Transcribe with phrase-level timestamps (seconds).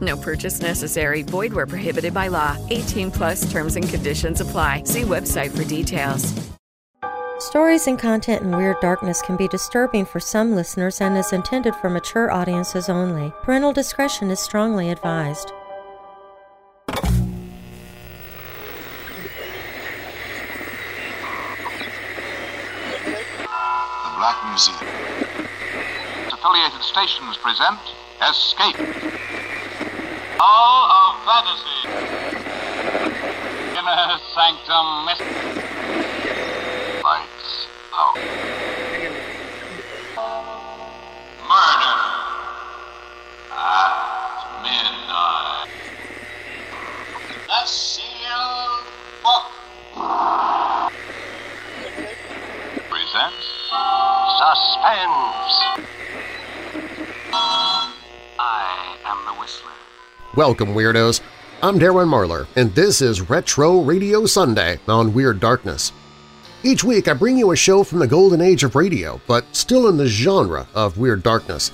[0.00, 1.22] No purchase necessary.
[1.22, 2.56] Void where prohibited by law.
[2.70, 4.82] 18 plus terms and conditions apply.
[4.84, 6.32] See website for details.
[7.40, 11.74] Stories and content in Weird Darkness can be disturbing for some listeners and is intended
[11.76, 13.32] for mature audiences only.
[13.42, 15.52] Parental discretion is strongly advised.
[16.86, 17.04] The
[24.16, 24.78] Black Museum.
[26.32, 27.78] Affiliated stations present
[28.20, 29.17] Escape.
[30.40, 31.82] Hall of Fantasy.
[33.74, 35.58] Inner Sanctum Mystery.
[37.02, 38.14] Lights out.
[41.42, 41.98] Murder
[43.50, 43.92] at
[44.62, 45.70] midnight.
[47.48, 48.86] The Sealed
[49.24, 49.50] Book
[52.88, 53.46] presents
[54.38, 55.97] Suspense.
[60.38, 61.20] Welcome, Weirdos!
[61.64, 65.90] I'm Darren Marlar, and this is Retro Radio Sunday on Weird Darkness.
[66.62, 69.88] Each week I bring you a show from the golden age of radio, but still
[69.88, 71.72] in the genre of Weird Darkness.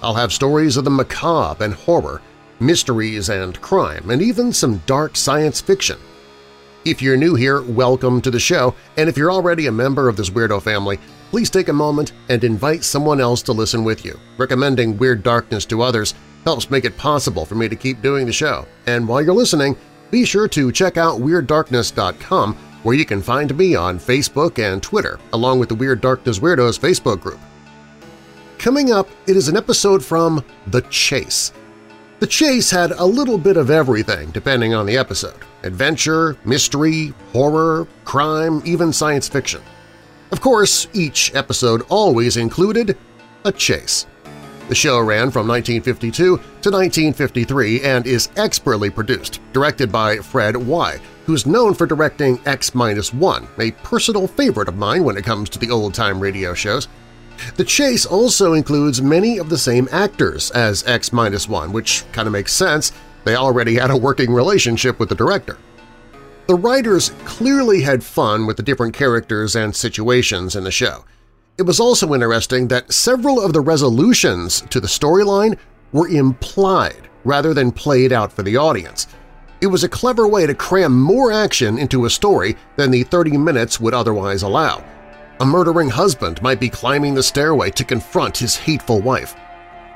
[0.00, 2.22] I'll have stories of the macabre and horror,
[2.60, 5.98] mysteries and crime, and even some dark science fiction.
[6.86, 10.16] If you're new here, welcome to the show, and if you're already a member of
[10.16, 10.98] this weirdo family,
[11.30, 14.18] please take a moment and invite someone else to listen with you.
[14.38, 16.14] Recommending Weird Darkness to others
[16.44, 18.66] helps make it possible for me to keep doing the show.
[18.86, 19.76] And while you're listening,
[20.10, 25.18] be sure to check out WeirdDarkness.com where you can find me on Facebook and Twitter,
[25.32, 27.40] along with the Weird Darkness Weirdos Facebook group.
[28.58, 31.52] Coming up, it is an episode from The Chase.
[32.20, 37.86] The Chase had a little bit of everything depending on the episode– adventure, mystery, horror,
[38.04, 39.60] crime, even science fiction.
[40.32, 42.96] Of course, each episode always included
[43.44, 44.06] a chase.
[44.68, 51.00] The show ran from 1952 to 1953 and is expertly produced, directed by Fred Weihe,
[51.24, 55.70] who's known for directing X-1, a personal favorite of mine when it comes to the
[55.70, 56.86] old-time radio shows.
[57.56, 62.52] The Chase also includes many of the same actors as X-1, which kind of makes
[62.52, 62.92] sense,
[63.24, 65.56] they already had a working relationship with the director.
[66.46, 71.04] The writers clearly had fun with the different characters and situations in the show.
[71.58, 75.58] It was also interesting that several of the resolutions to the storyline
[75.90, 79.08] were implied rather than played out for the audience.
[79.60, 83.38] It was a clever way to cram more action into a story than the 30
[83.38, 84.84] minutes would otherwise allow.
[85.40, 89.34] A murdering husband might be climbing the stairway to confront his hateful wife.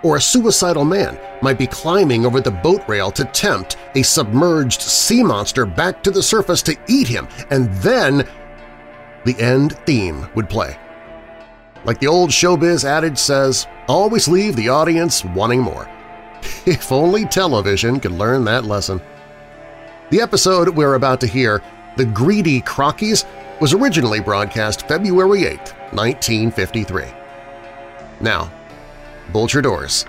[0.03, 4.83] Or a suicidal man might be climbing over the boat rail to tempt a submerged
[4.83, 8.29] sea monster back to the surface to eat him, and then
[9.25, 10.77] the end theme would play.
[11.84, 15.88] Like the old showbiz adage says, always leave the audience wanting more.
[16.66, 19.00] If only television could learn that lesson.
[20.10, 21.62] The episode we're about to hear,
[21.97, 23.25] The Greedy Crockeys,
[23.60, 25.59] was originally broadcast February 8,
[25.93, 27.04] 1953.
[28.20, 28.50] Now,
[29.32, 30.04] bolt your doors,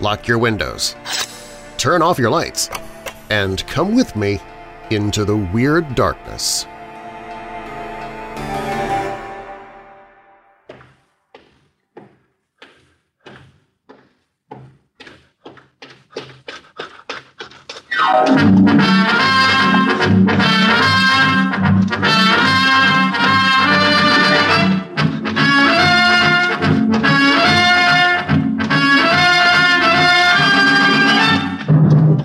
[0.00, 0.96] lock your windows,
[1.76, 2.70] turn off your lights,
[3.28, 4.40] and come with me
[4.90, 6.66] into the weird darkness.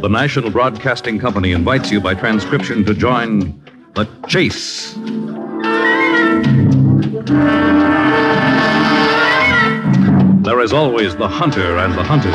[0.02, 3.62] The National Broadcasting Company invites you by transcription to join
[3.94, 4.96] The Chase.
[10.44, 12.34] There is always the hunter and the hunted,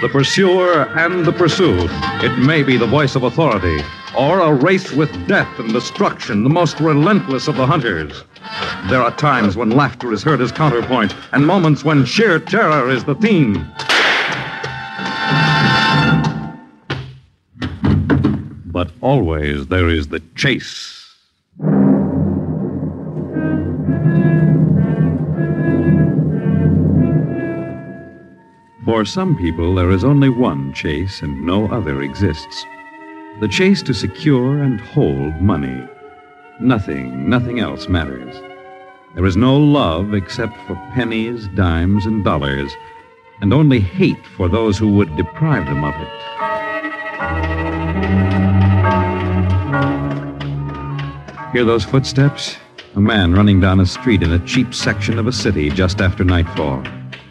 [0.00, 1.90] the pursuer and the pursued.
[2.22, 3.84] It may be the voice of authority,
[4.16, 8.24] or a race with death and destruction, the most relentless of the hunters.
[8.88, 13.04] There are times when laughter is heard as counterpoint, and moments when sheer terror is
[13.04, 13.66] the theme.
[18.72, 20.96] But always there is the chase.
[28.84, 32.64] For some people, there is only one chase and no other exists.
[33.40, 35.86] The chase to secure and hold money.
[36.60, 38.34] Nothing, nothing else matters.
[39.14, 42.72] There is no love except for pennies, dimes, and dollars,
[43.42, 46.08] and only hate for those who would deprive them of it.
[51.52, 52.56] Hear those footsteps?
[52.94, 56.24] A man running down a street in a cheap section of a city just after
[56.24, 56.82] nightfall.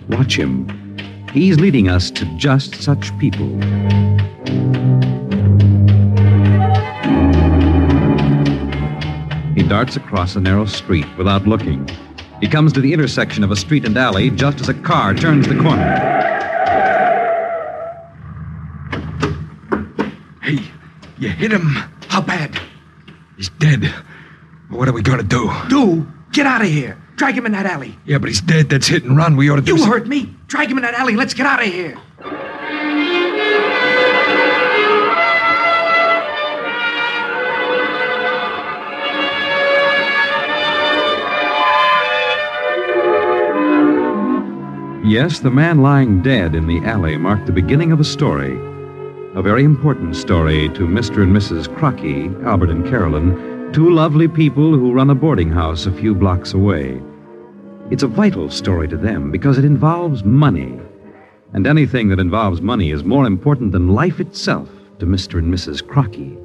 [0.10, 0.89] Watch him.
[1.32, 3.48] He's leading us to just such people.
[9.54, 11.88] He darts across a narrow street without looking.
[12.42, 15.48] He comes to the intersection of a street and alley just as a car turns
[15.48, 16.08] the corner.
[20.42, 20.64] Hey,
[21.20, 21.68] you hit him.
[22.08, 22.60] How bad?
[23.38, 23.86] He's dead.
[24.70, 25.52] What are we gonna do?
[25.68, 26.08] Do?
[26.32, 26.98] Get out of here.
[27.20, 27.98] Drag him in that alley.
[28.06, 28.70] Yeah, but he's dead.
[28.70, 29.36] That's hit and run.
[29.36, 30.34] We ought to do You some- hurt me.
[30.48, 31.18] Drag him in that alley.
[31.18, 31.98] Let's get out of here.
[45.02, 48.54] Yes, the man lying dead in the alley marked the beginning of a story.
[49.34, 51.24] A very important story to Mr.
[51.24, 51.68] and Mrs.
[51.76, 56.54] Crockey, Albert and Carolyn, two lovely people who run a boarding house a few blocks
[56.54, 57.02] away.
[57.92, 60.80] It's a vital story to them because it involves money.
[61.54, 64.70] And anything that involves money is more important than life itself
[65.00, 65.40] to Mr.
[65.40, 65.82] and Mrs.
[65.82, 66.38] Crockey.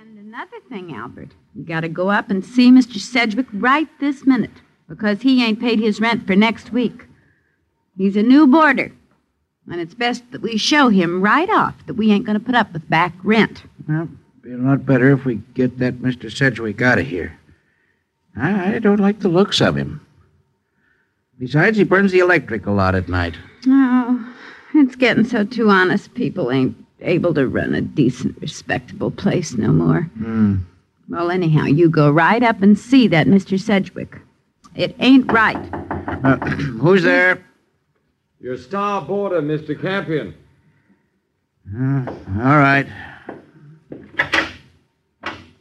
[0.00, 1.30] And another thing, Albert.
[1.54, 2.98] You gotta go up and see Mr.
[2.98, 7.06] Sedgwick right this minute because he ain't paid his rent for next week.
[7.96, 8.90] He's a new boarder,
[9.70, 12.72] and it's best that we show him right off that we ain't gonna put up
[12.72, 13.62] with back rent.
[13.88, 14.08] Well,
[14.42, 16.34] be a lot better if we get that Mr.
[16.34, 17.38] Sedgwick out of here.
[18.40, 20.04] I, I don't like the looks of him.
[21.38, 23.36] Besides, he burns the electric a lot at night.
[23.66, 24.34] Oh,
[24.74, 29.72] it's getting so too honest people ain't able to run a decent, respectable place no
[29.72, 30.02] more.
[30.02, 30.56] Hmm.
[31.08, 33.58] Well, anyhow, you go right up and see that Mr.
[33.58, 34.18] Sedgwick.
[34.74, 35.56] It ain't right.
[36.24, 36.36] Uh,
[36.80, 37.44] who's there?
[38.40, 39.80] Your star boarder, Mr.
[39.80, 40.34] Campion.
[41.74, 42.10] Uh,
[42.40, 42.86] all right.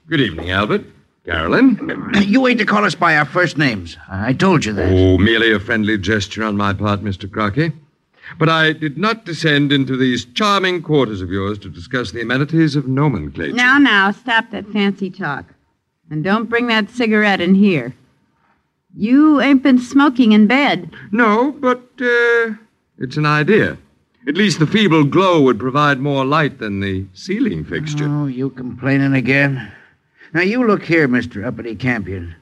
[0.08, 0.86] Good evening, Albert.
[1.28, 2.14] Carolyn?
[2.28, 3.98] You ain't to call us by our first names.
[4.10, 4.92] I told you that.
[4.92, 7.30] Oh, merely a friendly gesture on my part, Mr.
[7.30, 7.74] Crockey.
[8.38, 12.76] But I did not descend into these charming quarters of yours to discuss the amenities
[12.76, 13.54] of nomenclature.
[13.54, 15.46] Now, now, stop that fancy talk.
[16.10, 17.94] And don't bring that cigarette in here.
[18.96, 20.92] You ain't been smoking in bed.
[21.12, 22.54] No, but uh,
[22.98, 23.78] it's an idea.
[24.28, 28.08] At least the feeble glow would provide more light than the ceiling fixture.
[28.08, 29.72] Oh, you complaining again?
[30.38, 31.44] Now, you look here, Mr.
[31.44, 32.36] Uppity Campion.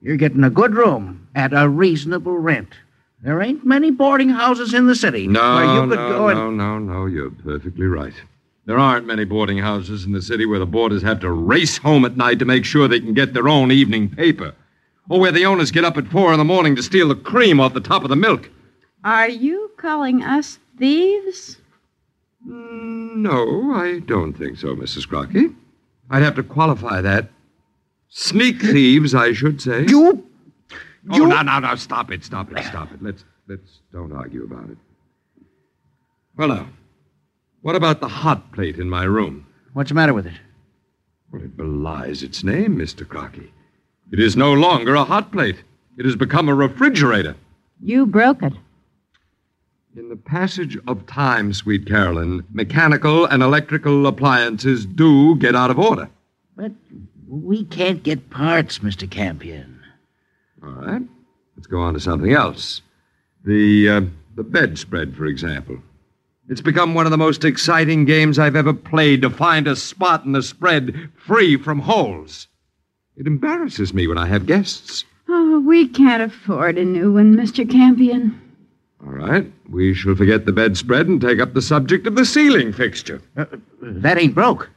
[0.00, 2.70] You're getting a good room at a reasonable rent.
[3.22, 6.40] There ain't many boarding houses in the city No, where you could no, go and.
[6.40, 7.06] no, no, no.
[7.06, 8.14] You're perfectly right.
[8.64, 12.04] There aren't many boarding houses in the city where the boarders have to race home
[12.04, 14.52] at night to make sure they can get their own evening paper,
[15.08, 17.60] or where the owners get up at four in the morning to steal the cream
[17.60, 18.50] off the top of the milk.
[19.04, 21.58] Are you calling us thieves?
[22.44, 25.06] Mm, no, I don't think so, Mrs.
[25.06, 25.54] Crockey.
[26.10, 27.28] I'd have to qualify that.
[28.08, 29.86] Sneak thieves, I should say.
[29.86, 30.26] You.
[31.10, 33.02] Oh, now, now, now, stop it, stop it, stop it.
[33.02, 34.78] Let's let's don't argue about it.
[36.36, 36.68] Well, now,
[37.62, 39.46] what about the hot plate in my room?
[39.72, 40.34] What's the matter with it?
[41.32, 43.06] Well, it belies its name, Mr.
[43.06, 43.50] Crockey.
[44.12, 45.62] It is no longer a hot plate.
[45.98, 47.36] It has become a refrigerator.
[47.80, 48.52] You broke it.
[49.96, 55.78] In the passage of time, sweet Carolyn, mechanical and electrical appliances do get out of
[55.78, 56.10] order.
[56.54, 56.72] But
[57.28, 59.10] we can't get parts, Mr.
[59.10, 59.82] Campion.
[60.62, 61.02] All right.
[61.56, 62.82] Let's go on to something else.
[63.44, 64.00] The uh,
[64.34, 65.78] the bedspread, for example.
[66.48, 70.24] It's become one of the most exciting games I've ever played to find a spot
[70.24, 72.46] in the spread free from holes.
[73.16, 75.04] It embarrasses me when I have guests.
[75.28, 77.68] Oh, we can't afford a new one, Mr.
[77.68, 78.40] Campion.
[79.04, 79.50] All right.
[79.68, 83.20] We shall forget the bedspread and take up the subject of the ceiling fixture.
[83.36, 83.46] Uh,
[83.82, 84.70] that ain't broke.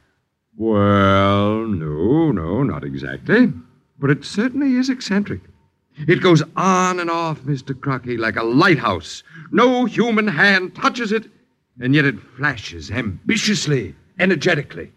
[0.60, 3.50] Well, no, no, not exactly.
[3.98, 5.40] But it certainly is eccentric.
[6.06, 7.74] It goes on and off, Mr.
[7.74, 9.22] Crockey, like a lighthouse.
[9.50, 11.24] No human hand touches it,
[11.80, 14.92] and yet it flashes ambitiously, energetically.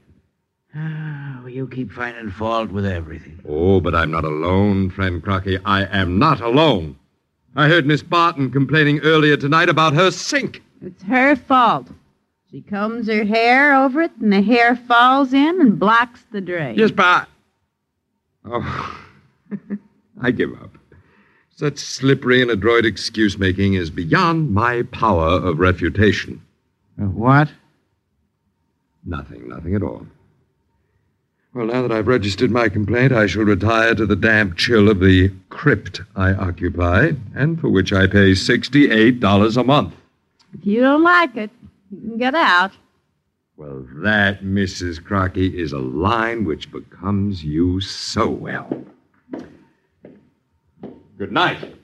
[0.75, 3.39] Oh, you keep finding fault with everything.
[3.47, 5.59] Oh, but I'm not alone, friend Crockey.
[5.63, 6.97] I am not alone.
[7.55, 10.61] I heard Miss Barton complaining earlier tonight about her sink.
[10.81, 11.87] It's her fault.
[12.53, 16.77] She combs her hair over it, and the hair falls in and blocks the drain.
[16.77, 17.27] Yes, but.
[18.45, 19.07] Oh,
[20.21, 20.77] I give up.
[21.49, 26.43] Such slippery and adroit excuse making is beyond my power of refutation.
[27.01, 27.49] Uh, what?
[29.03, 30.05] Nothing, nothing at all.
[31.55, 34.99] Well, now that I've registered my complaint, I shall retire to the damp chill of
[34.99, 39.95] the crypt I occupy, and for which I pay $68 a month.
[40.53, 41.72] If you don't like it, you can
[42.17, 42.71] get out.
[43.55, 45.03] Well, that, Mrs.
[45.03, 48.83] Crockey, is a line which becomes you so well.
[51.17, 51.75] Good night.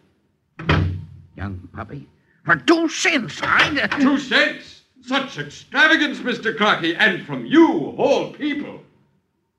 [1.35, 2.07] Young puppy.
[2.43, 3.87] For two cents, I.
[3.99, 4.81] Two cents?
[5.01, 6.55] Such extravagance, Mr.
[6.55, 8.81] Crockey, and from you, whole people.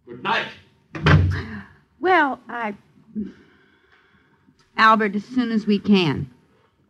[0.06, 0.48] Good night.
[2.00, 2.74] Well, I.
[4.76, 6.28] Albert, as soon as we can.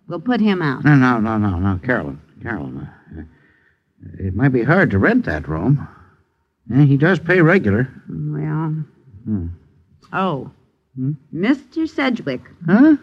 [0.09, 0.85] We'll put him out.
[0.85, 2.21] No, no, no, no, no, Carolyn.
[2.43, 2.79] Carolyn.
[2.79, 2.91] Uh,
[4.19, 5.87] It might be hard to rent that room.
[6.69, 7.89] Yeah, he does pay regular.
[8.09, 8.85] Well.
[9.25, 9.47] Hmm.
[10.13, 10.51] Oh.
[11.35, 11.89] Mr.
[11.89, 12.43] Sedgwick.
[12.67, 12.97] Huh?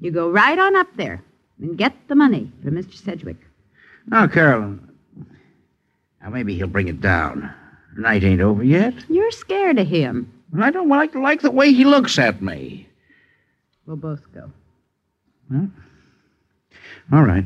[0.00, 1.22] You go right on up there
[1.60, 2.94] and get the money for Mr.
[2.94, 3.36] Sedgwick.
[4.06, 4.88] Now, Carolyn.
[6.22, 7.52] Now, maybe he'll bring it down.
[7.94, 8.94] The night ain't over yet.
[9.08, 10.32] You're scared of him.
[10.60, 12.88] I don't like, like the way he looks at me.
[13.86, 14.50] We'll both go.
[15.52, 15.66] Huh?
[17.12, 17.44] All right.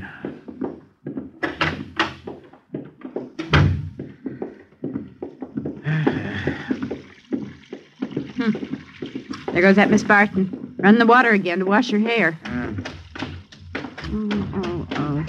[9.59, 10.77] There goes that Miss Barton.
[10.79, 12.39] Run the water again to wash her hair.
[14.05, 15.27] Oh, oh, oh.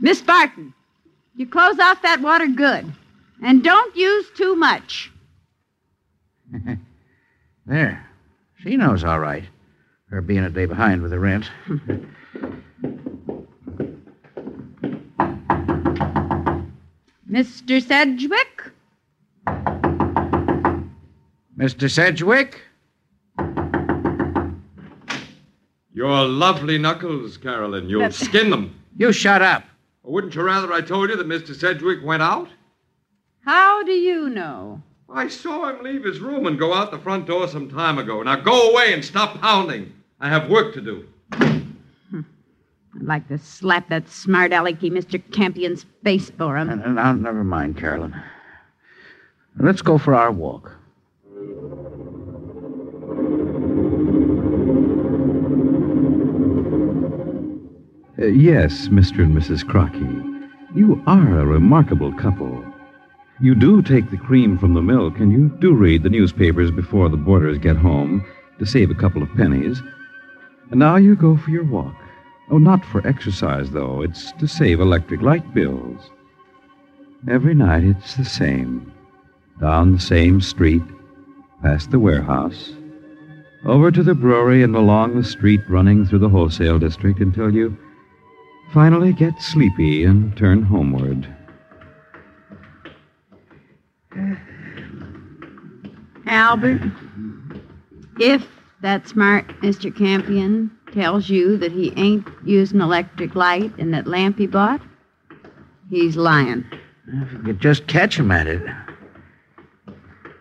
[0.00, 0.72] Miss Barton,
[1.34, 2.92] you close off that water good.
[3.42, 5.10] And don't use too much.
[7.66, 8.08] There.
[8.62, 9.42] She knows all right.
[10.10, 11.50] Her being a day behind with the rent.
[17.28, 17.82] Mr.
[17.82, 18.70] Sedgwick?
[21.58, 21.90] Mr.
[21.90, 22.60] Sedgwick?
[25.92, 27.88] Your lovely knuckles, Carolyn.
[27.88, 28.74] You'll skin them.
[28.98, 29.62] You shut up.
[30.02, 31.54] Wouldn't you rather I told you that Mr.
[31.54, 32.48] Sedgwick went out?
[33.44, 34.82] How do you know?
[35.08, 38.20] I saw him leave his room and go out the front door some time ago.
[38.24, 39.92] Now go away and stop pounding.
[40.18, 41.06] I have work to do.
[41.32, 45.22] I'd like to slap that smart alecky Mr.
[45.30, 46.70] Campion's face for him.
[46.70, 48.20] Uh, uh, now, now, never mind, Carolyn.
[49.60, 50.72] Let's go for our walk.
[58.20, 59.20] Uh, yes, Mr.
[59.20, 59.64] and Mrs.
[59.64, 60.00] Crockey.
[60.74, 62.64] You are a remarkable couple.
[63.38, 67.08] You do take the cream from the milk, and you do read the newspapers before
[67.08, 68.26] the boarders get home
[68.58, 69.80] to save a couple of pennies.
[70.72, 71.94] And now you go for your walk.
[72.50, 74.02] Oh, not for exercise, though.
[74.02, 76.10] It's to save electric light bills.
[77.30, 78.92] Every night it's the same.
[79.60, 80.82] Down the same street,
[81.62, 82.72] past the warehouse,
[83.64, 87.76] over to the brewery, and along the street running through the wholesale district until you
[88.72, 91.26] finally get sleepy and turn homeward.
[94.16, 94.34] Uh,
[96.26, 96.82] Albert,
[98.18, 98.46] if
[98.82, 99.96] that smart Mr.
[99.96, 104.80] Campion tells you that he ain't using electric light in that lamp he bought,
[105.90, 106.64] he's lying.
[107.06, 108.62] If you could just catch him at it.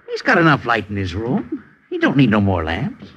[0.10, 1.64] He's got enough light in his room.
[1.90, 3.08] He don't need no more lamps.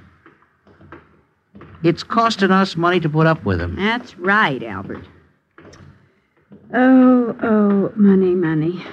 [1.83, 3.77] It's costing us money to put up with him.
[3.77, 5.05] That's right, Albert.
[6.75, 8.85] Oh, oh, money, money.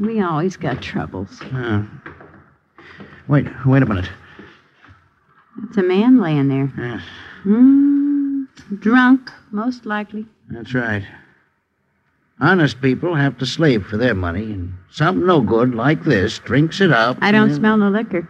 [0.00, 1.40] We always got troubles.
[1.52, 1.84] Uh,
[3.28, 4.08] wait, wait a minute.
[5.64, 6.72] It's a man laying there.
[6.78, 7.00] Yeah,
[7.42, 8.44] Hmm,
[8.80, 10.26] drunk, most likely.
[10.48, 11.04] that's right.
[12.40, 16.80] Honest people have to slave for their money, and something no good like this drinks
[16.80, 17.18] it up.
[17.20, 18.28] I don't smell no liquor.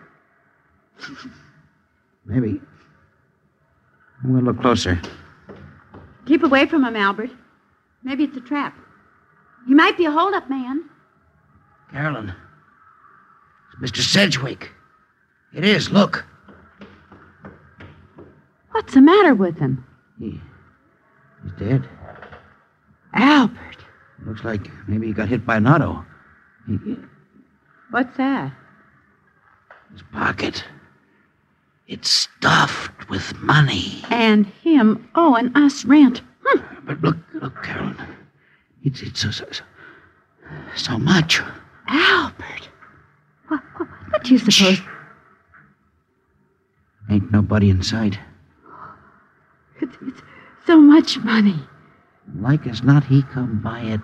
[2.26, 2.60] Maybe.
[4.22, 5.00] I'm gonna look closer.
[6.26, 7.30] Keep away from him, Albert.
[8.02, 8.76] Maybe it's a trap.
[9.66, 10.84] He might be a hold-up man.
[11.90, 12.32] Carolyn.
[13.82, 14.00] It's Mr.
[14.02, 14.70] Sedgwick.
[15.54, 16.24] It is, look.
[18.70, 19.84] What's the matter with him?
[20.18, 20.40] He,
[21.42, 21.88] he's dead.
[23.14, 23.58] Albert.
[24.24, 26.04] Looks like maybe he got hit by an auto.
[26.66, 26.96] He,
[27.90, 28.52] What's that?
[29.92, 30.64] his pocket.
[31.86, 34.02] It's stuffed with money.
[34.08, 36.22] And him owing us rent.
[36.46, 36.86] Hmm.
[36.86, 37.96] But look, look, Carolyn.
[38.84, 39.62] It's it's so, So
[40.76, 41.40] so much.
[41.88, 42.70] Albert.
[43.48, 44.80] What, what, what do you suppose?
[47.10, 48.18] Ain't nobody in sight.
[49.82, 50.22] It's, it's
[50.66, 51.60] so much money.
[52.40, 54.00] Like as not, he come by it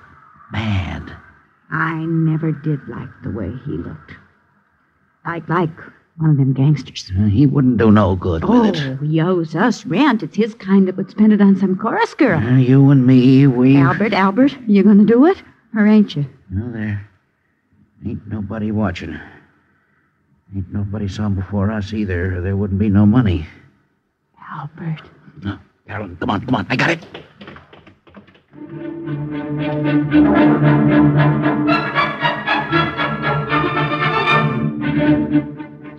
[0.53, 1.17] bad.
[1.71, 4.13] I never did like the way he looked.
[5.25, 5.71] Like, like
[6.19, 7.11] one of them gangsters.
[7.19, 8.99] Uh, he wouldn't do no good with Oh, it.
[9.09, 10.23] he owes us rent.
[10.23, 12.39] It's his kind that would spend it on some chorus girl.
[12.41, 13.77] Uh, you and me, we.
[13.77, 15.43] Albert, Albert, you gonna do it?
[15.77, 16.27] Or ain't you?
[16.51, 17.09] No, there
[18.07, 19.19] ain't nobody watching.
[20.57, 23.47] Ain't nobody saw him before us either, or there wouldn't be no money.
[24.51, 25.03] Albert.
[25.43, 26.67] No, Carolyn, come on, come on.
[26.71, 27.07] I got it.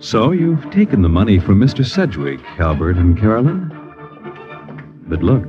[0.00, 1.84] So you've taken the money from Mr.
[1.84, 3.68] Sedgwick, Albert and Carolyn?
[5.06, 5.44] But look,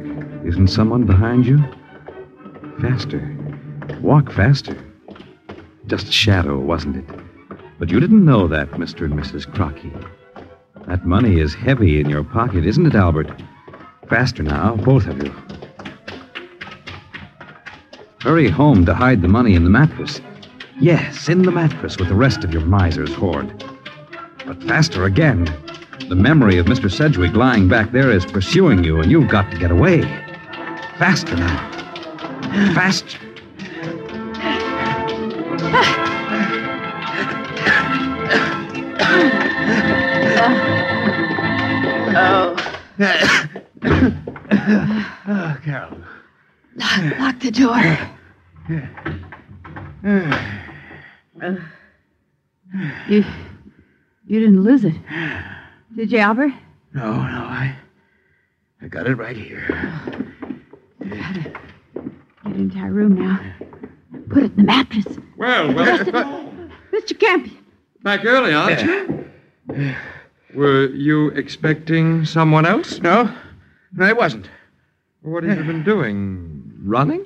[0.45, 1.57] isn't someone behind you?
[2.81, 3.33] Faster.
[4.01, 4.77] Walk faster.
[5.87, 7.05] Just a shadow, wasn't it?
[7.79, 9.05] But you didn't know that, Mr.
[9.05, 9.49] and Mrs.
[9.53, 9.93] Crockett.
[10.85, 13.31] That money is heavy in your pocket, isn't it, Albert?
[14.09, 15.33] Faster now, both of you.
[18.19, 20.19] Hurry home to hide the money in the mattress.
[20.77, 23.63] Yes, in the mattress with the rest of your miser's hoard.
[24.45, 25.45] But faster again.
[26.09, 26.91] The memory of Mr.
[26.91, 30.01] Sedgwick lying back there is pursuing you, and you've got to get away.
[30.97, 31.71] Faster now.
[32.73, 33.19] Faster.
[42.13, 42.55] Oh.
[45.27, 45.97] oh, Carol.
[46.75, 47.97] Lock, lock the door.
[51.41, 51.55] Uh,
[53.07, 53.23] you,
[54.31, 54.95] you didn't lose it,
[55.95, 56.53] did you, Albert?
[56.93, 57.75] No, no, I.
[58.81, 59.67] I got it right here.
[60.99, 61.51] Gotta
[62.45, 63.39] get into our room now.
[64.29, 65.05] Put it in the mattress.
[65.37, 66.49] Well, Rest it- well,
[66.93, 67.19] Mr.
[67.19, 67.57] Campion.
[68.03, 69.25] back early, aren't you?
[70.55, 72.99] Were you expecting someone else?
[73.01, 73.29] No,
[73.93, 74.49] no, I wasn't.
[75.21, 76.71] What have you been doing?
[76.83, 77.25] Running?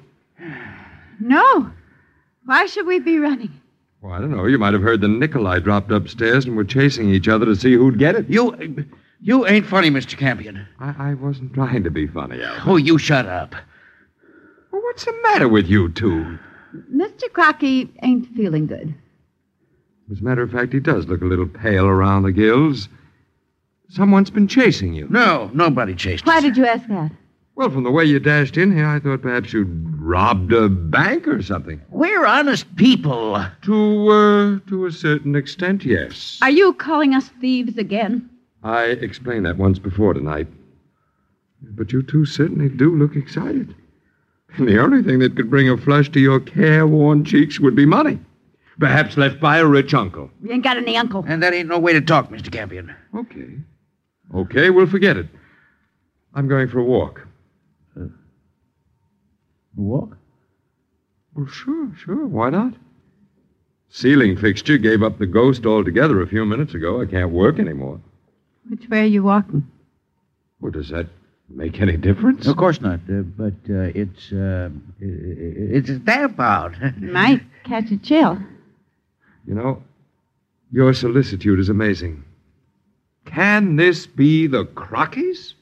[1.20, 1.72] No.
[2.46, 3.62] Why should we be running?
[4.06, 4.46] Well, I don't know.
[4.46, 7.56] You might have heard the nickel I dropped upstairs and were chasing each other to
[7.56, 8.30] see who'd get it.
[8.30, 8.86] You,
[9.20, 10.16] you ain't funny, Mr.
[10.16, 10.68] Campion.
[10.80, 12.62] I, I wasn't trying to be funny, Albert.
[12.68, 13.56] Oh, you shut up.
[14.72, 16.38] Well, what's the matter with you two?
[16.94, 17.32] Mr.
[17.34, 18.94] Crockey ain't feeling good.
[20.12, 22.88] As a matter of fact, he does look a little pale around the gills.
[23.90, 25.08] Someone's been chasing you.
[25.10, 26.44] No, nobody chased Why us.
[26.44, 27.10] did you ask that?
[27.56, 31.26] Well, from the way you dashed in here, I thought perhaps you'd robbed a bank
[31.26, 31.82] or something.
[31.90, 33.44] We're honest people.
[33.64, 36.38] To, uh, to a certain extent, yes.
[36.42, 38.30] Are you calling us thieves again?
[38.64, 40.48] I explained that once before tonight.
[41.62, 43.74] But you two certainly do look excited.
[44.58, 47.86] And the only thing that could bring a flush to your careworn cheeks would be
[47.86, 48.20] money.
[48.80, 50.30] Perhaps left by a rich uncle.
[50.42, 51.24] We ain't got any uncle.
[51.26, 52.52] And that ain't no way to talk, Mr.
[52.52, 52.94] Campion.
[53.16, 53.48] Okay.
[54.34, 55.28] Okay, we'll forget it.
[56.34, 57.25] I'm going for a walk.
[59.76, 60.18] Walk?
[61.34, 62.26] Well, sure, sure.
[62.26, 62.74] Why not?
[63.90, 67.02] Ceiling fixture gave up the ghost altogether a few minutes ago.
[67.02, 68.00] I can't work anymore.
[68.70, 69.68] Which way are you walking?
[70.60, 71.08] Well, does that
[71.50, 72.48] make any difference?
[72.48, 74.70] Of course not, uh, but uh, it's uh,
[75.02, 76.74] i- i- it's damp out.
[77.00, 78.40] Might catch a chill.
[79.46, 79.84] You know,
[80.72, 82.24] your solicitude is amazing.
[83.26, 85.54] Can this be the Crockeys?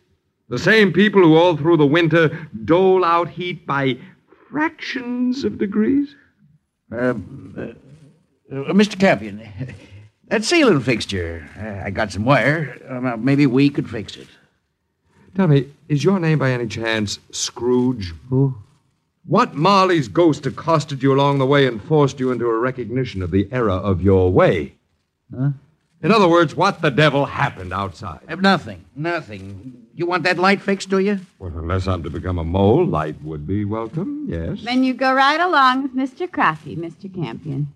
[0.49, 3.97] The same people who all through the winter dole out heat by
[4.49, 6.15] fractions of degrees?
[6.91, 7.61] Um, uh,
[8.55, 8.99] uh, Mr.
[8.99, 9.41] Campion,
[10.27, 11.49] that ceiling fixture.
[11.57, 12.77] Uh, I got some wire.
[12.87, 14.27] Uh, maybe we could fix it.
[15.35, 18.13] Tell me, is your name by any chance Scrooge?
[18.29, 18.55] Who?
[19.25, 23.31] What Marley's ghost accosted you along the way and forced you into a recognition of
[23.31, 24.75] the error of your way?
[25.35, 25.51] Huh?
[26.03, 28.19] In other words, what the devil happened outside?
[28.27, 28.83] Uh, nothing.
[28.95, 29.82] Nothing.
[29.95, 31.19] You want that light fixed, do you?
[31.37, 34.63] Well, unless I'm to become a mole, light would be welcome, yes.
[34.63, 36.29] Then you go right along with Mr.
[36.29, 37.13] Crockey, Mr.
[37.13, 37.67] Campion.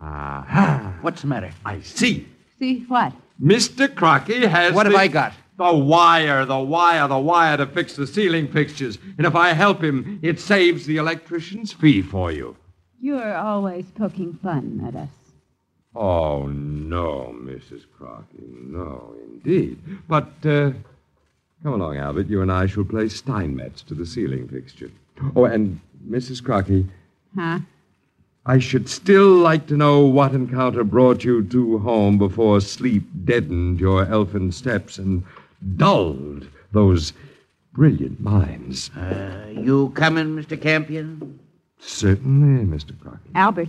[0.00, 0.98] Aha.
[1.02, 1.52] What's the matter?
[1.64, 2.26] I see.
[2.58, 3.12] See what?
[3.40, 3.92] Mr.
[3.94, 4.72] Crockey has.
[4.74, 5.32] What have I got?
[5.56, 8.98] The wire, the wire, the wire to fix the ceiling fixtures.
[9.18, 12.56] And if I help him, it saves the electrician's fee for you.
[12.98, 15.10] You're always poking fun at us.
[15.94, 17.82] Oh, no, Mrs.
[17.98, 18.42] Crockey.
[18.68, 19.78] No, indeed.
[20.08, 20.72] But, uh,
[21.62, 22.28] come along, Albert.
[22.28, 24.90] You and I shall play Steinmetz to the ceiling fixture.
[25.36, 26.42] Oh, and Mrs.
[26.42, 26.86] Crockey,
[27.36, 27.60] Huh?
[28.46, 33.78] I should still like to know what encounter brought you two home before sleep deadened
[33.78, 35.22] your elfin steps and
[35.76, 37.12] dulled those
[37.74, 38.90] brilliant minds.
[38.96, 40.60] Uh, you coming, Mr.
[40.60, 41.38] Campion?
[41.78, 42.98] Certainly, Mr.
[42.98, 43.20] Crockett.
[43.34, 43.68] Albert,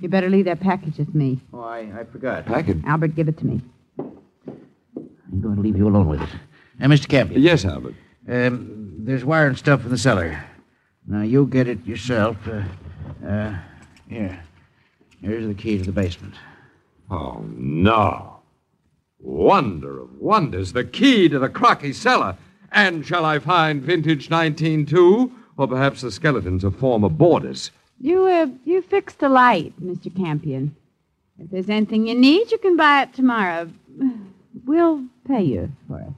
[0.00, 1.40] you better leave that package with me.
[1.52, 2.46] Oh, I, I forgot.
[2.46, 2.82] Package?
[2.86, 3.60] Albert, give it to me.
[3.98, 6.28] I'm going to leave you alone with it.
[6.78, 7.08] Now, Mr.
[7.08, 7.40] Campion.
[7.40, 7.94] Yes, Albert.
[8.28, 10.44] Um, there's wire and stuff in the cellar.
[11.06, 12.36] Now, you get it yourself.
[12.48, 12.62] Uh,
[13.26, 13.56] uh,
[14.08, 14.42] here.
[15.20, 16.34] Here's the key to the basement.
[17.10, 18.40] Oh, no.
[19.20, 22.36] Wonder of wonders, the key to the Crockey cellar.
[22.72, 25.32] And shall I find vintage 1902?
[25.56, 27.70] Or perhaps the skeletons of former boarders?
[28.00, 30.14] You, uh, you fix the light, Mr.
[30.14, 30.74] Campion.
[31.38, 33.70] If there's anything you need, you can buy it tomorrow.
[34.64, 36.12] We'll pay you for it.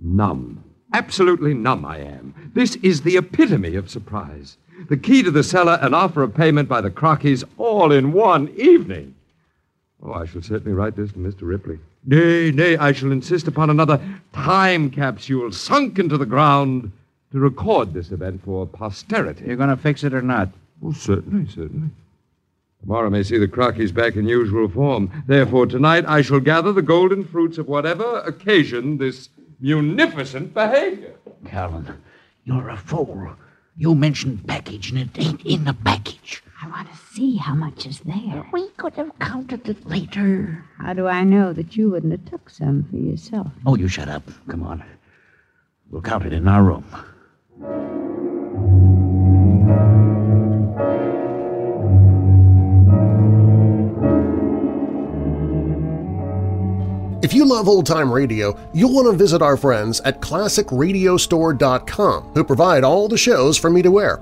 [0.00, 0.64] Numb.
[0.92, 2.50] Absolutely numb I am.
[2.54, 4.56] This is the epitome of surprise.
[4.88, 8.48] The key to the cellar, an offer of payment by the Crockeys, all in one
[8.56, 9.14] evening.
[10.02, 11.42] Oh, I shall certainly write this to Mr.
[11.42, 11.78] Ripley.
[12.06, 14.00] Nay, nay, I shall insist upon another
[14.32, 16.90] time capsule sunk into the ground
[17.32, 19.44] to record this event for posterity.
[19.46, 20.48] You're going to fix it or not?
[20.82, 21.90] Oh, certainly, certainly.
[22.80, 25.22] Tomorrow may see the Crockeys back in usual form.
[25.26, 29.28] Therefore, tonight I shall gather the golden fruits of whatever occasion this
[29.60, 31.14] munificent behavior.
[31.46, 32.02] Calvin,
[32.44, 33.36] you're a fool.
[33.76, 36.42] You mentioned package, and it ain't in the package.
[36.62, 38.44] I want to see how much is there.
[38.52, 40.64] We could have counted it later.
[40.78, 43.48] How do I know that you wouldn't have took some for yourself?
[43.64, 44.22] Oh, you shut up.
[44.48, 44.84] Come on.
[45.90, 46.84] We'll count it in our room.
[57.30, 62.82] If you love old-time radio, you'll want to visit our friends at ClassicRadiostore.com, who provide
[62.82, 64.20] all the shows for me to wear.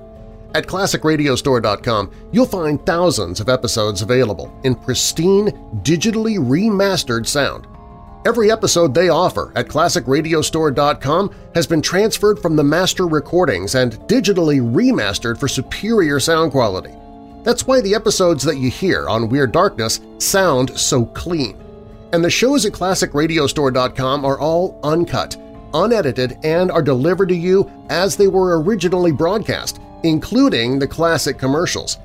[0.55, 5.49] At ClassicRadiostore.com, you'll find thousands of episodes available in pristine,
[5.83, 7.67] digitally remastered sound.
[8.27, 14.61] Every episode they offer at ClassicRadiostore.com has been transferred from the master recordings and digitally
[14.61, 16.93] remastered for superior sound quality.
[17.43, 21.57] That's why the episodes that you hear on Weird Darkness sound so clean.
[22.13, 25.37] And the shows at ClassicRadiostore.com are all uncut,
[25.75, 31.99] unedited, and are delivered to you as they were originally broadcast, including the classic commercials.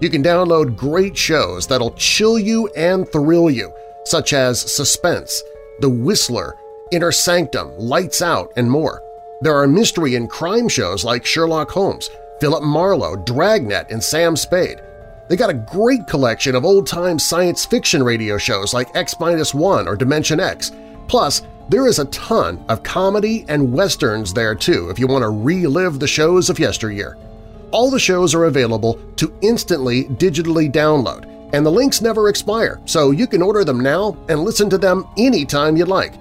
[0.00, 3.72] You can download great shows that'll chill you and thrill you,
[4.04, 5.42] such as Suspense,
[5.80, 6.56] The Whistler,
[6.92, 9.02] Inner Sanctum, Lights Out, and more.
[9.40, 14.80] There are mystery and crime shows like Sherlock Holmes, Philip Marlowe, Dragnet, and Sam Spade.
[15.28, 20.38] They got a great collection of old-time science fiction radio shows like X-1 or Dimension
[20.38, 20.70] X.
[21.08, 25.30] Plus, there is a ton of comedy and westerns there too if you want to
[25.30, 27.16] relive the shows of yesteryear.
[27.72, 33.10] All the shows are available to instantly digitally download, and the links never expire, so
[33.10, 36.14] you can order them now and listen to them anytime you'd like.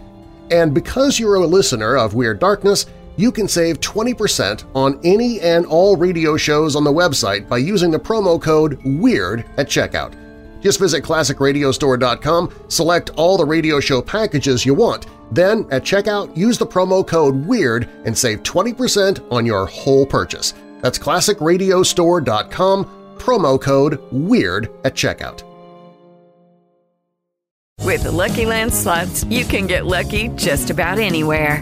[0.50, 5.65] And because you're a listener of Weird Darkness, you can save 20% on any and
[5.65, 10.13] all radio shows on the website by using the promo code WEIRD at checkout.
[10.62, 16.58] Just visit ClassicRadiostore.com, select all the radio show packages you want, then at checkout use
[16.58, 20.54] the promo code WEIRD and save 20% on your whole purchase.
[20.82, 22.86] That's ClassicRadiostore.com,
[23.17, 25.43] promo code WEIRD at checkout.
[27.84, 31.62] With the Lucky Land slots, you can get lucky just about anywhere.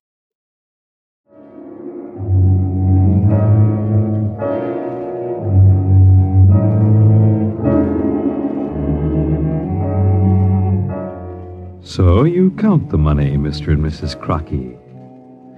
[11.91, 13.73] So you count the money, Mr.
[13.73, 14.17] and Mrs.
[14.17, 14.77] Crockey.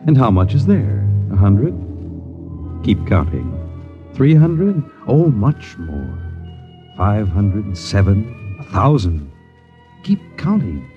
[0.07, 1.07] And how much is there?
[1.31, 1.75] A hundred?
[2.83, 3.53] Keep counting.
[4.15, 4.83] Three hundred?
[5.05, 6.17] Oh, much more.
[6.97, 8.57] Five hundred and seven?
[8.59, 9.31] A thousand?
[10.03, 10.89] Keep counting.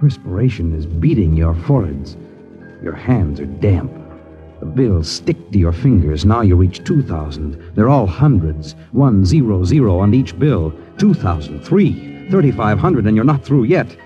[0.00, 2.16] Perspiration is beating your foreheads.
[2.82, 3.92] Your hands are damp.
[4.58, 6.24] The bills stick to your fingers.
[6.24, 7.76] Now you reach 2,000.
[7.76, 8.74] They're all hundreds.
[8.90, 10.74] One zero zero on each bill.
[10.98, 13.96] 2,000, three, 3,500, and you're not through yet.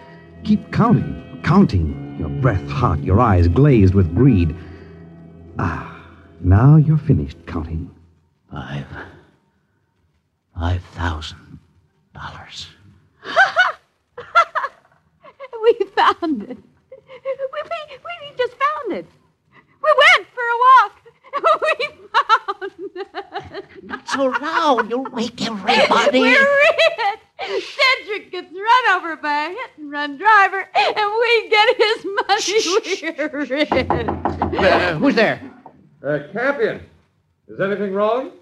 [0.44, 4.54] Keep counting, counting, your breath hot, your eyes glazed with greed.
[5.59, 6.07] Ah,
[6.40, 7.90] now you're finished counting.
[8.50, 8.87] Five.
[10.54, 11.59] Five thousand
[12.14, 12.68] dollars.
[15.62, 16.59] We found it.
[16.59, 17.62] We, we,
[18.20, 19.07] we just found it.
[19.83, 20.92] We went for a walk.
[21.62, 23.64] We found it.
[23.83, 24.90] Not so loud.
[24.90, 26.20] You'll wake everybody.
[26.20, 26.59] We're
[27.48, 27.80] rich.
[28.14, 33.18] Cedric gets run over by a hit and run driver, and we get his money.
[33.33, 33.70] We're rich.
[33.72, 35.40] Uh, who's there?
[36.05, 36.81] Uh, Campion,
[37.48, 38.33] is anything wrong?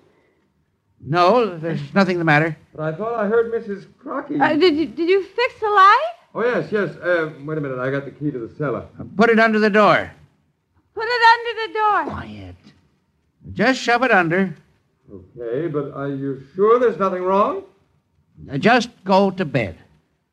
[1.01, 2.57] No, there's nothing the matter.
[2.75, 3.87] But I thought I heard Mrs.
[4.03, 4.41] Crockey.
[4.41, 6.13] Uh, did you did you fix the light?
[6.35, 6.97] Oh, yes, yes.
[6.97, 7.79] Uh, wait a minute.
[7.79, 8.87] I got the key to the cellar.
[9.17, 10.11] Put it under the door.
[10.95, 12.05] Put it under the door.
[12.15, 12.57] Quiet.
[13.53, 14.55] Just shove it under.
[15.13, 17.65] Okay, but are you sure there's nothing wrong?
[18.51, 19.77] Uh, Just go to bed.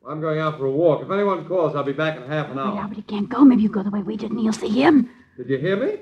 [0.07, 1.03] I'm going out for a walk.
[1.03, 2.85] If anyone calls, I'll be back in half an hour.
[2.87, 3.43] But he can't go.
[3.43, 5.09] Maybe you go the way we did, and you'll see him.
[5.37, 5.99] Did you hear me?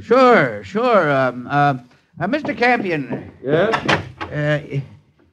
[0.00, 1.10] Sure, sure.
[1.10, 1.74] Um, uh,
[2.20, 2.56] uh, Mr.
[2.56, 3.30] Campion.
[3.42, 3.74] Yes?
[4.20, 4.80] Uh,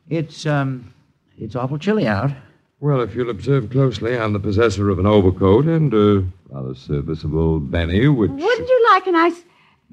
[0.10, 0.94] it's um,
[1.38, 2.32] it's awful chilly out.
[2.80, 7.60] Well, if you'll observe closely, I'm the possessor of an overcoat and a rather serviceable
[7.60, 9.44] Benny, which Wouldn't you like a nice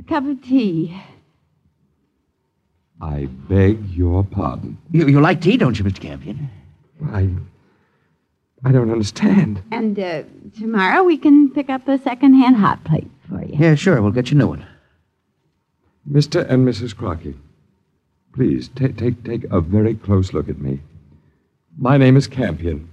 [0.07, 0.95] cup of tea?
[3.01, 4.79] I beg your pardon.
[4.91, 6.01] You, you like tea, don't you, Mr.
[6.01, 6.51] Campion?
[7.13, 7.29] I
[8.67, 9.63] I don't understand.
[9.71, 10.23] And uh,
[10.59, 13.57] tomorrow we can pick up a second-hand hot plate for you.
[13.59, 14.01] Yeah, sure.
[14.01, 14.67] We'll get you a new one.
[16.11, 16.49] Mr.
[16.49, 16.95] and Mrs.
[16.95, 17.35] Crockey,
[18.33, 20.81] please take take take a very close look at me.
[21.77, 22.89] My name is Campion.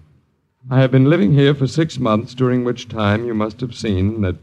[0.69, 4.21] I have been living here for six months, during which time you must have seen
[4.21, 4.35] that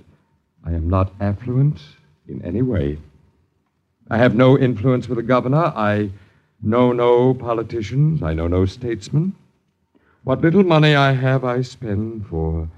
[0.64, 1.80] I am not affluent
[2.26, 2.98] in any way.
[4.10, 5.72] I have no influence with the governor.
[5.76, 6.10] I
[6.62, 8.22] know no politicians.
[8.22, 9.34] I know no statesmen.
[10.24, 12.68] What little money I have, I spend for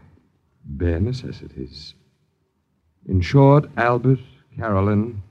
[0.64, 1.94] bare necessities.
[3.08, 4.20] In short, Albert,
[4.56, 5.22] Carolyn,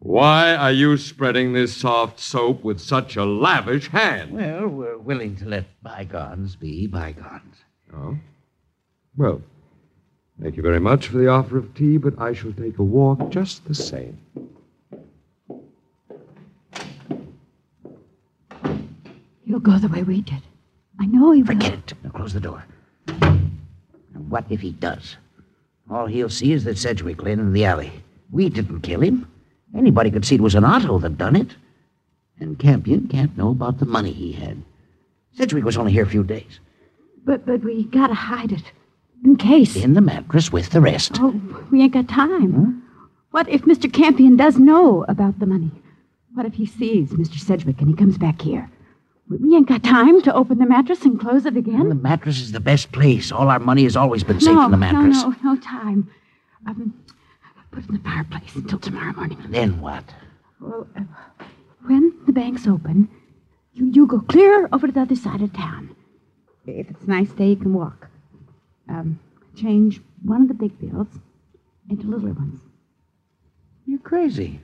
[0.00, 4.32] why are you spreading this soft soap with such a lavish hand?
[4.32, 7.56] Well, we're willing to let bygones be bygones.
[7.94, 8.18] Oh?
[9.16, 9.42] Well,
[10.40, 13.30] thank you very much for the offer of tea, but I shall take a walk
[13.30, 14.18] just the same.
[19.48, 20.42] He'll go the way we did.
[21.00, 21.54] I know he will.
[21.54, 21.94] Forget it.
[22.04, 22.62] Now close the door.
[23.06, 25.16] And what if he does?
[25.90, 27.90] All he'll see is that Sedgwick lay in the alley.
[28.30, 29.26] We didn't kill him.
[29.74, 31.56] Anybody could see it was an auto that done it.
[32.38, 34.62] And Campion can't know about the money he had.
[35.32, 36.60] Sedgwick was only here a few days.
[37.24, 38.70] But but we gotta hide it.
[39.24, 39.76] In case.
[39.76, 41.12] In the mattress with the rest.
[41.20, 42.82] Oh, we ain't got time.
[43.30, 43.90] What if Mr.
[43.90, 45.70] Campion does know about the money?
[46.34, 47.38] What if he sees Mr.
[47.38, 48.70] Sedgwick and he comes back here?
[49.28, 51.88] We- ain't got time to open the mattress and close it again.
[51.88, 53.30] The mattress is the best place.
[53.30, 55.22] All our money has always been safe no, in the mattress.
[55.22, 56.10] No, no, no time.
[56.66, 56.94] Um,
[57.70, 59.38] put it in the fireplace until tomorrow morning.
[59.48, 60.04] Then what?
[60.60, 61.02] Well, uh,
[61.86, 63.08] when the bank's open,
[63.74, 65.94] you, you go clear over to the other side of town.
[66.66, 68.08] If it's a nice day, you can walk.
[68.88, 69.20] Um,
[69.54, 71.08] change one of the big bills
[71.90, 72.60] into littler ones.
[73.86, 74.60] You're crazy.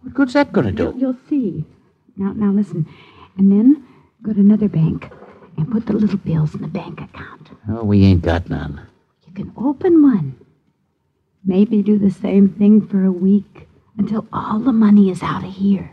[0.00, 0.84] What good's that going to do?
[0.84, 1.64] You'll, you'll see.
[2.16, 2.86] Now, now listen.
[3.36, 3.86] And then
[4.22, 5.10] go to another bank
[5.56, 7.50] and put the little bills in the bank account.
[7.68, 8.80] Oh, we ain't got none.
[9.26, 10.38] You can open one.
[11.44, 15.52] Maybe do the same thing for a week until all the money is out of
[15.52, 15.90] here.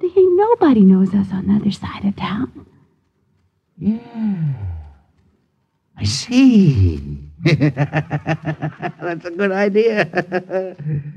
[0.00, 2.66] There ain't nobody knows us on the other side of town.
[3.78, 3.98] Yeah.
[5.98, 7.18] I see.
[7.44, 10.04] That's a good idea.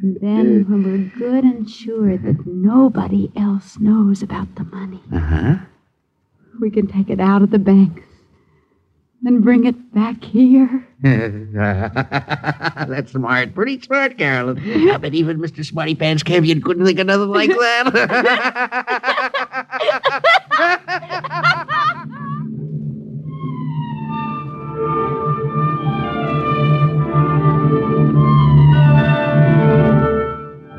[0.02, 5.56] Then, when we're good and sure that nobody else knows about the money, Uh huh.
[6.60, 8.04] We can take it out of the banks
[9.26, 10.88] and bring it back here.
[12.88, 13.54] That's smart.
[13.54, 14.90] Pretty smart, Carolyn.
[14.90, 15.66] I bet even Mr.
[15.66, 17.90] Smarty Pants Campion couldn't think of nothing like that.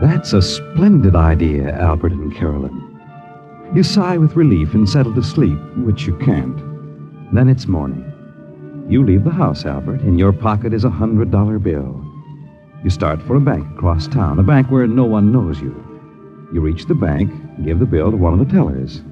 [0.00, 2.89] That's a splendid idea, Albert and Carolyn.
[3.72, 6.58] You sigh with relief and settle to sleep, which you can't.
[7.32, 8.04] Then it's morning.
[8.88, 10.00] You leave the house, Albert.
[10.00, 12.04] In your pocket is a hundred dollar bill.
[12.82, 15.72] You start for a bank across town, a bank where no one knows you.
[16.52, 17.30] You reach the bank,
[17.64, 19.02] give the bill to one of the tellers.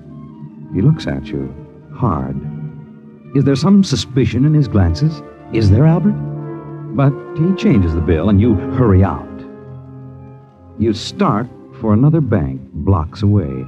[0.75, 1.55] He looks at you,
[1.95, 2.37] hard.
[3.37, 5.23] Is there some suspicion in his glances?
[5.53, 6.17] Is there, Albert?
[6.97, 9.29] But he changes the bill and you hurry out.
[10.81, 11.47] You start
[11.81, 13.65] for another bank blocks away.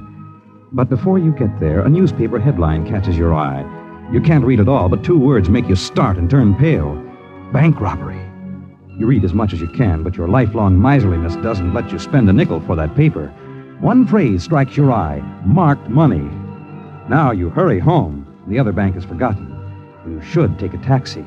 [0.73, 3.65] But before you get there, a newspaper headline catches your eye.
[4.13, 6.95] You can't read it all, but two words make you start and turn pale
[7.51, 8.21] bank robbery.
[8.97, 12.29] You read as much as you can, but your lifelong miserliness doesn't let you spend
[12.29, 13.27] a nickel for that paper.
[13.81, 16.29] One phrase strikes your eye marked money.
[17.09, 18.25] Now you hurry home.
[18.47, 19.49] The other bank is forgotten.
[20.07, 21.25] You should take a taxi.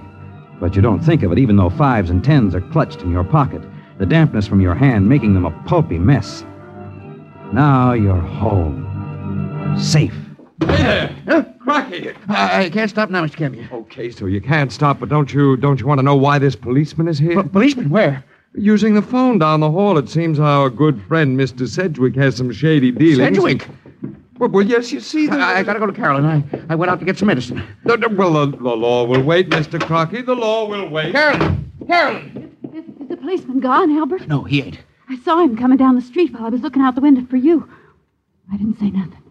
[0.59, 3.24] But you don't think of it, even though fives and tens are clutched in your
[3.24, 3.62] pocket,
[3.98, 6.44] the dampness from your hand making them a pulpy mess.
[7.52, 8.93] Now you're home.
[9.79, 10.15] Safe.
[10.61, 12.15] Crockey!
[12.29, 13.37] I can't stop now, Mr.
[13.37, 13.69] Campion.
[13.73, 16.55] Okay, so you can't stop, but don't you don't you want to know why this
[16.55, 17.43] policeman is here?
[17.43, 17.91] policeman?
[17.91, 18.25] Where?
[18.55, 19.99] Using the phone down the hall.
[19.99, 21.67] It seems our good friend, Mr.
[21.67, 23.37] Sedgwick, has some shady dealings.
[23.37, 23.69] Sedgwick?
[24.39, 25.27] Well, well yes, you see.
[25.27, 25.37] The...
[25.37, 26.25] I, I gotta go to Carolyn.
[26.25, 27.63] I, I went out to get some medicine.
[27.85, 29.81] No, no, well, the, the law will wait, Mr.
[29.81, 30.25] Crockey.
[30.25, 31.13] The law will wait.
[31.13, 31.73] Carolyn!
[31.87, 32.57] Carolyn!
[32.73, 34.29] Is, is the policeman gone, Albert?
[34.29, 34.79] No, he ain't.
[35.09, 37.37] I saw him coming down the street while I was looking out the window for
[37.37, 37.69] you.
[38.53, 39.24] I didn't say nothing.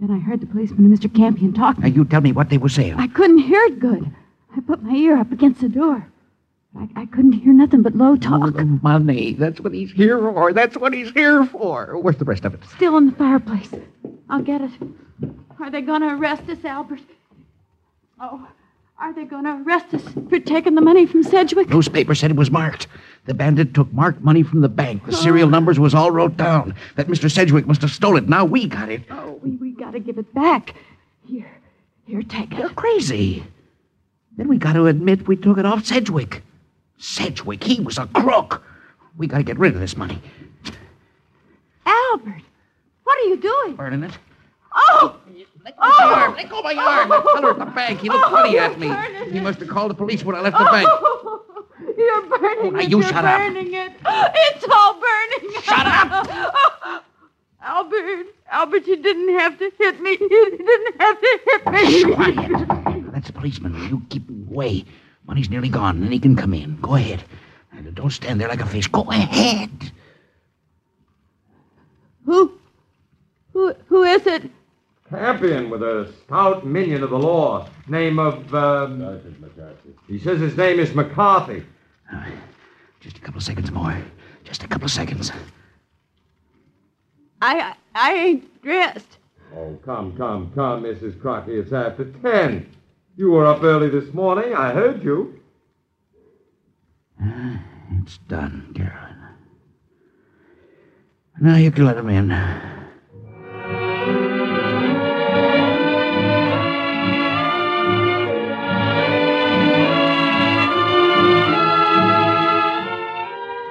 [0.00, 1.14] Then I heard the policeman and Mr.
[1.14, 1.82] Campion talking.
[1.82, 2.94] Now, you tell me what they were saying.
[2.94, 4.10] I couldn't hear it good.
[4.54, 6.06] I put my ear up against the door.
[6.78, 8.54] I, I couldn't hear nothing but low talk.
[8.58, 9.32] Oh, money.
[9.32, 10.52] That's what he's here for.
[10.52, 11.98] That's what he's here for.
[11.98, 12.60] Where's the rest of it?
[12.76, 13.70] Still in the fireplace.
[14.28, 14.70] I'll get it.
[15.58, 17.00] Are they going to arrest us, Albert?
[18.20, 18.46] Oh,
[18.98, 21.68] are they going to arrest us for taking the money from Sedgwick?
[21.68, 22.86] The newspaper said it was marked.
[23.24, 25.04] The bandit took marked money from the bank.
[25.04, 25.50] The serial oh.
[25.50, 26.74] numbers was all wrote down.
[26.96, 27.30] That Mr.
[27.30, 28.30] Sedgwick must have stolen it.
[28.30, 29.02] Now we got it.
[29.10, 30.74] Oh, we, we got to give it back.
[31.24, 31.50] Here,
[32.06, 32.58] here, take it.
[32.58, 33.44] You're crazy.
[34.36, 36.42] Then we got to admit we took it off Sedgwick.
[36.98, 38.62] Sedgwick, he was a crook.
[39.16, 40.20] We got to get rid of this money.
[41.84, 42.42] Albert,
[43.04, 43.76] what are you doing?
[43.76, 44.12] Burning it.
[44.74, 45.16] Oh!
[45.64, 46.34] Let go of my arm.
[46.36, 47.08] Let go of my arm.
[47.08, 48.00] The teller at the bank.
[48.00, 48.92] He looked funny at me.
[49.32, 50.88] He must have called the police when I left the bank.
[51.96, 52.90] You're burning Oh, now it.
[52.90, 53.38] you You're shut up.
[53.38, 53.92] burning it.
[54.04, 55.62] It's all burning.
[55.62, 56.52] Shut up.
[56.88, 57.00] Oh!
[57.66, 60.12] Albert, Albert, you didn't have to hit me.
[60.20, 62.14] You didn't have to hit me.
[62.14, 63.12] Quiet.
[63.12, 63.74] That's a policeman.
[63.88, 64.84] You keep away.
[65.26, 66.76] Money's nearly gone, and he can come in.
[66.80, 67.24] Go ahead.
[67.72, 68.86] And don't stand there like a fish.
[68.86, 69.90] Go ahead.
[72.24, 72.52] Who?
[73.52, 73.74] Who?
[73.88, 74.48] Who is it?
[75.10, 77.68] Campion with a stout minion of the law.
[77.88, 79.00] Name of, um...
[79.00, 79.90] Sergeant McCarthy.
[80.06, 81.64] He says his name is McCarthy.
[83.00, 84.00] Just a couple of seconds more.
[84.44, 85.32] Just a couple of seconds.
[87.42, 89.18] I I ain't dressed.
[89.54, 91.20] Oh, come, come, come, Mrs.
[91.20, 91.52] Crockey.
[91.52, 92.66] It's after ten.
[93.16, 94.54] You were up early this morning.
[94.54, 95.40] I heard you.
[98.02, 99.16] It's done, Carolyn.
[101.40, 102.28] Now you can let him in.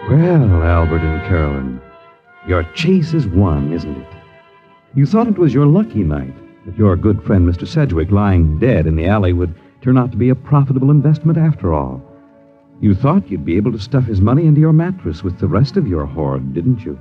[0.09, 1.74] Well, Albert and Carolyn,
[2.47, 4.07] your chase is won, isn't it?
[4.93, 6.33] You thought it was your lucky night
[6.65, 7.67] that your good friend Mr.
[7.67, 11.73] Sedgwick lying dead in the alley would turn out to be a profitable investment after
[11.73, 12.01] all.
[12.81, 15.77] You thought you'd be able to stuff his money into your mattress with the rest
[15.77, 16.99] of your hoard, didn't you?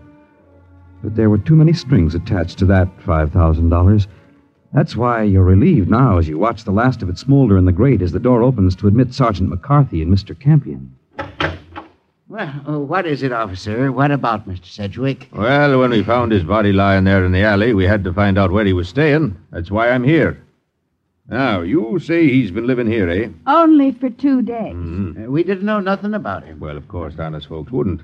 [1.03, 4.07] But there were too many strings attached to that $5,000.
[4.73, 7.73] That's why you're relieved now as you watch the last of it smolder in the
[7.73, 10.39] grate as the door opens to admit Sergeant McCarthy and Mr.
[10.39, 10.95] Campion.
[12.29, 13.93] Well, uh, what is it, officer?
[13.93, 14.65] What about Mr.
[14.67, 15.29] Sedgwick?
[15.33, 18.39] Well, when we found his body lying there in the alley, we had to find
[18.39, 19.37] out where he was staying.
[19.51, 20.43] That's why I'm here.
[21.29, 23.29] Now, you say he's been living here, eh?
[23.47, 24.75] Only for two days.
[24.75, 25.25] Mm-hmm.
[25.25, 26.61] Uh, we didn't know nothing about him.
[26.61, 28.01] Well, of course, honest folks wouldn't.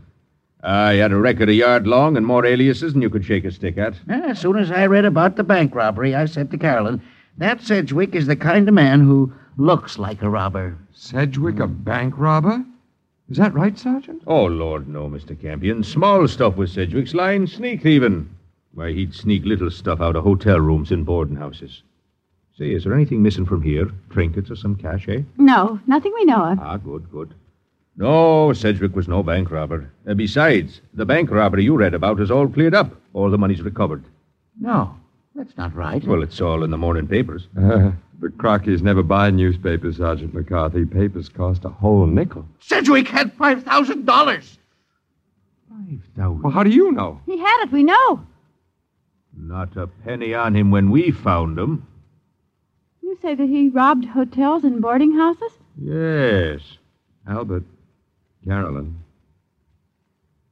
[0.63, 3.51] I had a record a yard long and more aliases than you could shake a
[3.51, 3.95] stick at.
[4.09, 7.01] Uh, as soon as I read about the bank robbery, I said to Carolyn,
[7.39, 10.77] that Sedgwick is the kind of man who looks like a robber.
[10.93, 12.63] Sedgwick, a bank robber?
[13.31, 14.23] Is that right, Sergeant?
[14.27, 15.41] Oh, Lord, no, Mr.
[15.41, 15.85] Campion.
[15.85, 18.29] Small stuff was Sedgwick's line, sneak thieving.
[18.75, 21.83] Why, he'd sneak little stuff out of hotel rooms and boarding houses.
[22.59, 23.91] Say, is there anything missing from here?
[24.11, 25.23] Trinkets or some cash, eh?
[25.39, 26.59] No, nothing we know of.
[26.61, 27.33] Ah, good, good.
[27.97, 29.91] No, Sedgwick was no bank robber.
[30.09, 32.95] Uh, besides, the bank robbery you read about is all cleared up.
[33.13, 34.05] All the money's recovered.
[34.61, 34.95] No,
[35.35, 36.05] that's not right.
[36.05, 37.47] Well, it's all in the morning papers.
[37.57, 40.85] Uh, the Crockeys never buy newspapers, Sergeant McCarthy.
[40.85, 42.47] Papers cost a whole nickel.
[42.61, 44.05] Sedgwick had $5,000.
[44.05, 44.57] Five
[46.17, 46.43] thousand.
[46.43, 47.21] Well, how do you know?
[47.27, 48.25] He had it, we know.
[49.37, 51.87] Not a penny on him when we found him.
[53.03, 55.53] You say that he robbed hotels and boarding houses?
[55.81, 56.61] Yes.
[57.27, 57.65] Albert,
[58.45, 58.99] Carolyn,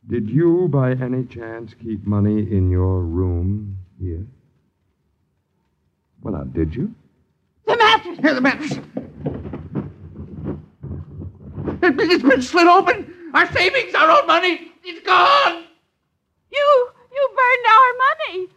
[0.08, 4.26] did you by any chance keep money in your room here?
[6.22, 6.94] Well, now, did you?
[7.66, 8.18] The mattress!
[8.18, 8.72] Here, the mattress.
[11.82, 13.14] It- It's been slit open.
[13.34, 15.64] Our savings, our own money, it's gone.
[16.50, 18.48] You, you burned our money.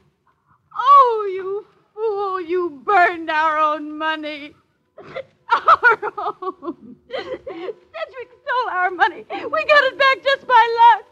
[0.77, 4.53] Oh, you fool, you burned our own money.
[5.53, 6.95] Our own.
[7.09, 9.25] Sedgwick stole our money.
[9.29, 11.05] We got it back just by luck.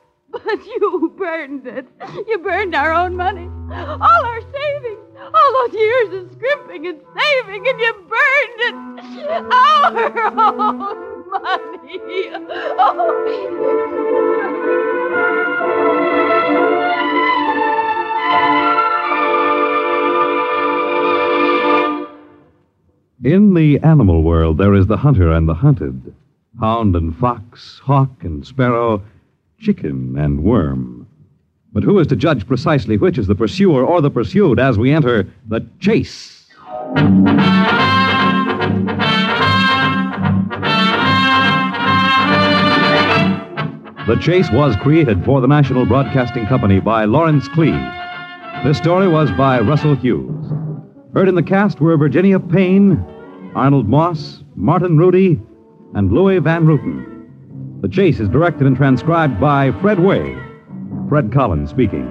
[0.44, 1.86] But you burned it.
[2.26, 3.50] You burned our own money.
[3.76, 5.09] All our savings.
[5.22, 8.76] All those years of scrimping and saving, and you burned it.
[9.52, 9.88] Our
[10.40, 10.78] own
[11.30, 12.00] money.
[12.80, 13.26] Oh.
[23.22, 26.16] In the animal world, there is the hunter and the hunted,
[26.58, 29.04] hound and fox, hawk and sparrow,
[29.60, 31.06] chicken and worm.
[31.72, 34.92] But who is to judge precisely which is the pursuer or the pursued as we
[34.92, 36.48] enter the chase?
[44.08, 47.78] The Chase was created for the National Broadcasting Company by Lawrence Klee.
[48.64, 50.52] This story was by Russell Hughes.
[51.14, 53.06] Heard in the cast were Virginia Payne,
[53.54, 55.40] Arnold Moss, Martin Rudy,
[55.94, 57.82] and Luis Van Rooten.
[57.82, 60.49] The Chase is directed and transcribed by Fred Weihe.
[61.10, 62.06] Fred Collins speaking.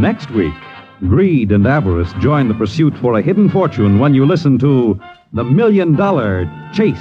[0.00, 0.52] Next week,
[1.02, 5.00] greed and avarice join the pursuit for a hidden fortune when you listen to
[5.32, 6.98] The Million Dollar Chase.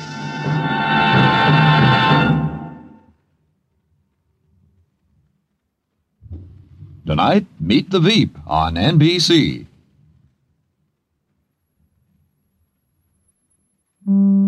[7.08, 9.66] Tonight, meet the Veep on NBC.
[14.06, 14.42] Thanks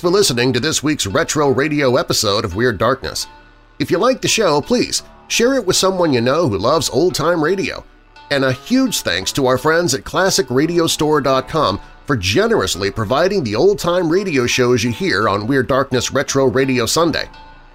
[0.00, 3.28] for listening to this week's Retro Radio episode of Weird Darkness.
[3.78, 7.44] If you like the show, please share it with someone you know who loves old-time
[7.44, 7.84] radio.
[8.32, 14.46] And a huge thanks to our friends at ClassicRadiostore.com for generously providing the old-time radio
[14.48, 17.28] shows you hear on Weird Darkness Retro Radio Sunday.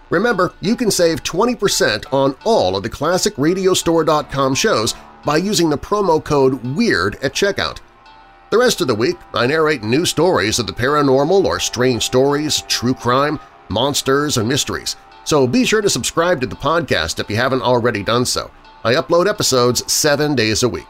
[0.10, 4.94] Remember, you can save 20% on all of the ClassicRadiostore.com shows
[5.26, 7.80] by using the promo code WEIRD at checkout.
[8.50, 12.62] The rest of the week, I narrate new stories of the paranormal or strange stories,
[12.70, 14.96] true crime, monsters, and mysteries,
[15.26, 18.50] so be sure to subscribe to the podcast if you haven't already done so.
[18.86, 20.88] I upload episodes seven days a week.